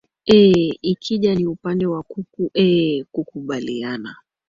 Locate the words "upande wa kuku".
1.47-2.51